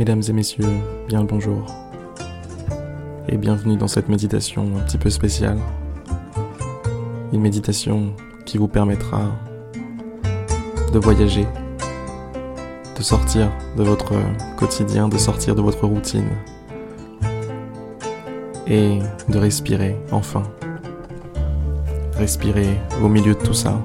Mesdames 0.00 0.22
et 0.28 0.32
messieurs, 0.32 0.80
bien 1.06 1.20
le 1.20 1.26
bonjour. 1.28 1.72
Et 3.28 3.36
bienvenue 3.36 3.76
dans 3.76 3.86
cette 3.86 4.08
méditation 4.08 4.66
un 4.76 4.80
petit 4.80 4.98
peu 4.98 5.08
spéciale. 5.08 5.56
Une 7.32 7.40
méditation 7.40 8.12
qui 8.44 8.58
vous 8.58 8.66
permettra 8.66 9.20
de 10.92 10.98
voyager, 10.98 11.46
de 12.98 13.02
sortir 13.04 13.52
de 13.76 13.84
votre 13.84 14.14
quotidien, 14.56 15.06
de 15.06 15.16
sortir 15.16 15.54
de 15.54 15.62
votre 15.62 15.86
routine 15.86 16.28
et 18.66 18.98
de 19.28 19.38
respirer 19.38 19.96
enfin. 20.10 20.42
Respirer 22.16 22.80
au 23.00 23.08
milieu 23.08 23.34
de 23.36 23.40
tout 23.40 23.54
ça. 23.54 23.80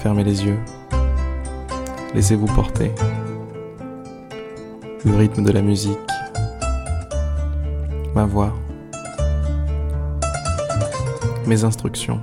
Fermez 0.00 0.24
les 0.24 0.44
yeux. 0.44 0.58
Laissez-vous 2.14 2.46
porter. 2.46 2.92
Le 5.04 5.16
rythme 5.16 5.42
de 5.42 5.50
la 5.50 5.62
musique. 5.62 5.98
Ma 8.14 8.26
voix. 8.26 8.52
Mes 11.46 11.64
instructions. 11.64 12.20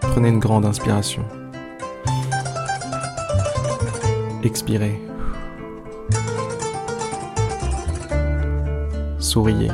Prenez 0.00 0.30
une 0.30 0.38
grande 0.38 0.64
inspiration. 0.64 1.24
Expirez. 4.42 4.98
Souriez. 9.18 9.70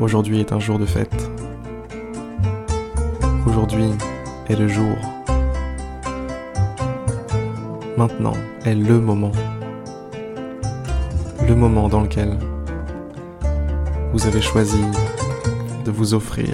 Aujourd'hui 0.00 0.40
est 0.40 0.52
un 0.52 0.60
jour 0.60 0.78
de 0.78 0.84
fête. 0.84 1.33
Aujourd'hui 3.54 3.92
est 4.48 4.56
le 4.56 4.66
jour. 4.66 4.96
Maintenant 7.96 8.32
est 8.64 8.74
le 8.74 8.98
moment. 8.98 9.30
Le 11.46 11.54
moment 11.54 11.88
dans 11.88 12.00
lequel 12.00 12.36
vous 14.12 14.26
avez 14.26 14.40
choisi 14.40 14.82
de 15.84 15.92
vous 15.92 16.14
offrir 16.14 16.48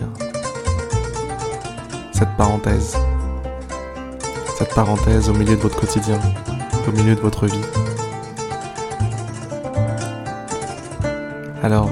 cette 2.12 2.36
parenthèse. 2.36 2.98
Cette 4.58 4.74
parenthèse 4.74 5.30
au 5.30 5.32
milieu 5.32 5.56
de 5.56 5.62
votre 5.62 5.80
quotidien, 5.80 6.20
au 6.86 6.92
milieu 6.92 7.14
de 7.14 7.20
votre 7.20 7.46
vie. 7.46 7.64
Alors, 11.62 11.88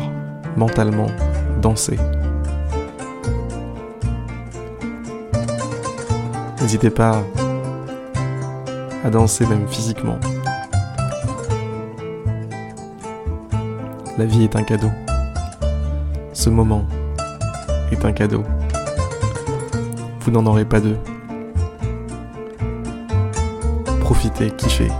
mentalement, 0.54 1.08
dansez. 1.62 1.98
N'hésitez 6.68 6.90
pas 6.90 7.24
à 9.02 9.08
danser 9.08 9.46
même 9.46 9.66
physiquement. 9.68 10.18
La 14.18 14.26
vie 14.26 14.44
est 14.44 14.54
un 14.54 14.62
cadeau. 14.62 14.90
Ce 16.34 16.50
moment 16.50 16.84
est 17.90 18.04
un 18.04 18.12
cadeau. 18.12 18.44
Vous 20.20 20.30
n'en 20.30 20.44
aurez 20.44 20.66
pas 20.66 20.78
deux. 20.78 20.98
Profitez, 24.00 24.50
kiffez. 24.50 24.92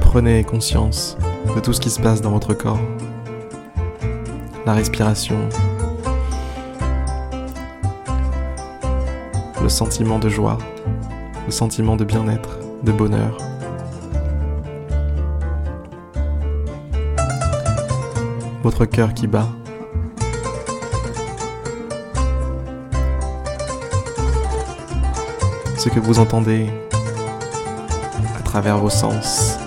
Prenez 0.00 0.42
conscience 0.42 1.18
tout 1.62 1.72
ce 1.72 1.80
qui 1.80 1.90
se 1.90 2.00
passe 2.00 2.20
dans 2.20 2.30
votre 2.30 2.54
corps. 2.54 2.80
La 4.66 4.72
respiration, 4.72 5.36
le 9.62 9.68
sentiment 9.68 10.18
de 10.18 10.28
joie, 10.28 10.58
le 11.46 11.50
sentiment 11.50 11.96
de 11.96 12.04
bien-être, 12.04 12.58
de 12.82 12.92
bonheur. 12.92 13.38
Votre 18.62 18.84
cœur 18.84 19.14
qui 19.14 19.26
bat. 19.26 19.48
Ce 25.78 25.88
que 25.88 26.00
vous 26.00 26.18
entendez 26.18 26.66
à 28.36 28.42
travers 28.42 28.78
vos 28.78 28.90
sens, 28.90 29.58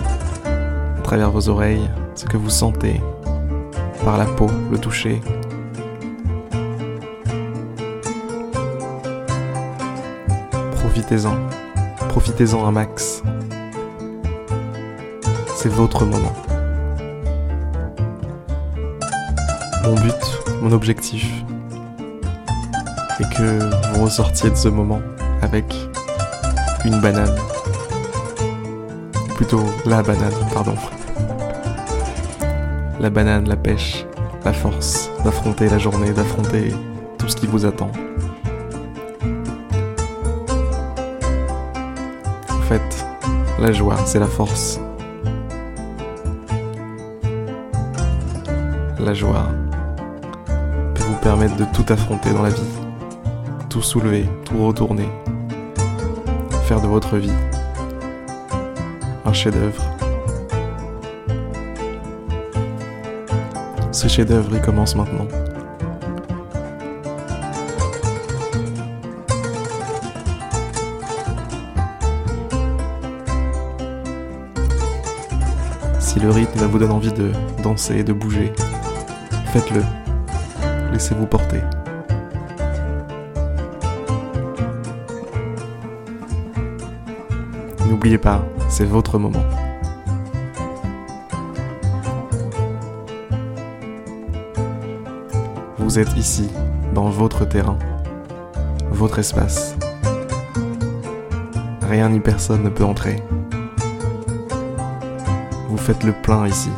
travers 1.10 1.32
vos 1.32 1.48
oreilles, 1.48 1.90
ce 2.14 2.24
que 2.24 2.36
vous 2.36 2.50
sentez 2.50 3.00
par 4.04 4.16
la 4.16 4.26
peau, 4.26 4.46
le 4.70 4.78
toucher. 4.78 5.20
Profitez-en, 10.76 11.34
profitez-en 12.10 12.64
un 12.64 12.70
max. 12.70 13.24
C'est 15.56 15.68
votre 15.68 16.04
moment. 16.04 16.32
Mon 19.82 19.94
but, 19.94 20.40
mon 20.62 20.70
objectif, 20.70 21.28
est 23.18 23.28
que 23.34 23.58
vous 23.94 24.04
ressortiez 24.04 24.50
de 24.50 24.54
ce 24.54 24.68
moment 24.68 25.00
avec 25.42 25.74
une 26.84 27.00
banane. 27.00 27.34
Plutôt 29.34 29.64
la 29.86 30.04
banane, 30.04 30.30
pardon. 30.54 30.76
La 33.00 33.08
banane, 33.08 33.48
la 33.48 33.56
pêche, 33.56 34.04
la 34.44 34.52
force 34.52 35.10
d'affronter 35.24 35.70
la 35.70 35.78
journée, 35.78 36.12
d'affronter 36.12 36.74
tout 37.16 37.28
ce 37.28 37.34
qui 37.36 37.46
vous 37.46 37.64
attend. 37.64 37.90
En 42.50 42.60
fait, 42.68 43.06
la 43.58 43.72
joie, 43.72 43.96
c'est 44.04 44.18
la 44.18 44.26
force. 44.26 44.78
La 48.98 49.14
joie 49.14 49.46
peut 50.94 51.04
vous 51.04 51.18
permettre 51.22 51.56
de 51.56 51.64
tout 51.72 51.90
affronter 51.90 52.30
dans 52.34 52.42
la 52.42 52.50
vie, 52.50 52.60
tout 53.70 53.80
soulever, 53.80 54.28
tout 54.44 54.66
retourner, 54.66 55.08
faire 56.64 56.82
de 56.82 56.86
votre 56.86 57.16
vie 57.16 57.32
un 59.24 59.32
chef-d'œuvre. 59.32 59.99
Ce 63.92 64.06
chef-d'œuvre, 64.06 64.50
il 64.54 64.60
commence 64.60 64.94
maintenant. 64.94 65.26
Si 75.98 76.18
le 76.20 76.30
rythme 76.30 76.64
vous 76.66 76.78
donne 76.78 76.92
envie 76.92 77.12
de 77.12 77.32
danser 77.62 77.98
et 77.98 78.04
de 78.04 78.12
bouger, 78.12 78.52
faites-le. 79.52 79.82
Laissez-vous 80.92 81.26
porter. 81.26 81.60
N'oubliez 87.88 88.18
pas, 88.18 88.44
c'est 88.68 88.84
votre 88.84 89.18
moment. 89.18 89.42
Vous 95.90 95.98
êtes 95.98 96.16
ici, 96.16 96.48
dans 96.94 97.10
votre 97.10 97.44
terrain, 97.44 97.76
votre 98.92 99.18
espace. 99.18 99.74
Rien 101.82 102.10
ni 102.10 102.20
personne 102.20 102.62
ne 102.62 102.68
peut 102.68 102.84
entrer. 102.84 103.16
Vous 105.68 105.76
faites 105.76 106.04
le 106.04 106.12
plein 106.12 106.46
ici, 106.46 106.70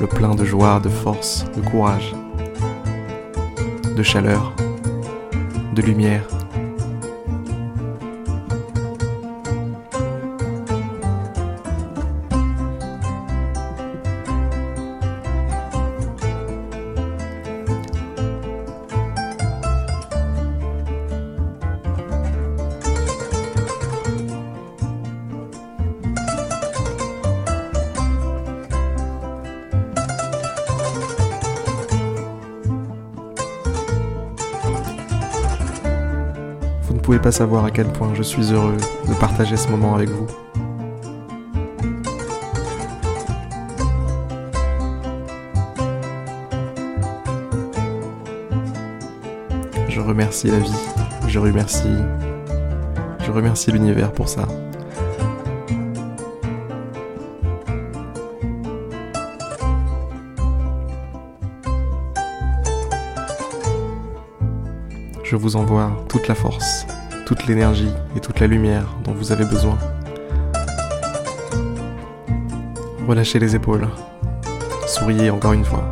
le 0.00 0.08
plein 0.08 0.34
de 0.34 0.44
joie, 0.44 0.80
de 0.80 0.88
force, 0.88 1.44
de 1.54 1.60
courage, 1.60 2.12
de 3.96 4.02
chaleur, 4.02 4.52
de 5.72 5.82
lumière. 5.82 6.26
Vous 37.02 37.06
ne 37.06 37.18
pouvez 37.18 37.30
pas 37.30 37.32
savoir 37.32 37.64
à 37.64 37.72
quel 37.72 37.88
point 37.88 38.14
je 38.14 38.22
suis 38.22 38.52
heureux 38.52 38.76
de 39.08 39.14
partager 39.14 39.56
ce 39.56 39.66
moment 39.66 39.96
avec 39.96 40.08
vous. 40.08 40.28
Je 49.88 50.00
remercie 50.00 50.46
la 50.46 50.60
vie, 50.60 50.70
je 51.26 51.40
remercie, 51.40 51.88
je 53.26 53.32
remercie 53.32 53.72
l'univers 53.72 54.12
pour 54.12 54.28
ça. 54.28 54.46
Je 65.32 65.38
vous 65.38 65.56
envoie 65.56 65.90
toute 66.10 66.28
la 66.28 66.34
force, 66.34 66.86
toute 67.24 67.46
l'énergie 67.46 67.88
et 68.14 68.20
toute 68.20 68.38
la 68.38 68.46
lumière 68.46 68.84
dont 69.02 69.14
vous 69.14 69.32
avez 69.32 69.46
besoin. 69.46 69.78
Relâchez 73.08 73.38
les 73.38 73.56
épaules. 73.56 73.88
Souriez 74.86 75.30
encore 75.30 75.54
une 75.54 75.64
fois. 75.64 75.90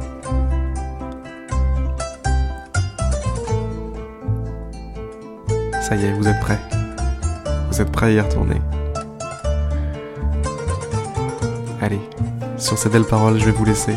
Ça 5.81 5.96
y 5.96 6.04
est, 6.04 6.12
vous 6.12 6.28
êtes 6.28 6.40
prêts. 6.40 6.60
Vous 7.70 7.81
êtes 7.81 7.90
prêts 7.90 8.08
à 8.08 8.10
y 8.10 8.20
retourner. 8.20 8.60
Allez, 11.81 12.00
sur 12.58 12.76
ces 12.76 12.90
belles 12.90 13.06
paroles, 13.06 13.38
je 13.38 13.46
vais 13.46 13.52
vous 13.52 13.64
laisser. 13.64 13.96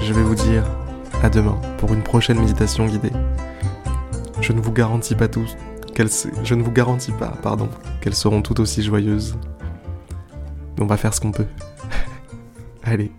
Je 0.00 0.12
vais 0.12 0.24
vous 0.24 0.34
dire 0.34 0.64
à 1.22 1.30
demain 1.30 1.60
pour 1.78 1.94
une 1.94 2.02
prochaine 2.02 2.40
méditation 2.40 2.86
guidée. 2.86 3.12
Je 4.42 4.52
ne 4.52 4.60
vous 4.60 4.72
garantis 4.72 5.14
pas 5.14 5.28
tous 5.28 5.56
je 6.42 6.54
ne 6.54 6.62
vous 6.62 6.72
garantis 6.72 7.12
pas, 7.12 7.28
pardon, 7.42 7.68
qu'elles 8.00 8.14
seront 8.14 8.42
toutes 8.42 8.60
aussi 8.60 8.82
joyeuses. 8.82 9.36
Mais 10.76 10.82
on 10.82 10.86
va 10.86 10.96
faire 10.96 11.14
ce 11.14 11.20
qu'on 11.20 11.32
peut. 11.32 11.46
Allez, 12.82 13.12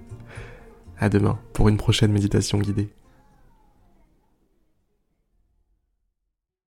à 1.00 1.10
demain 1.10 1.38
pour 1.54 1.70
une 1.70 1.78
prochaine 1.78 2.12
méditation 2.12 2.58
guidée. 2.58 2.90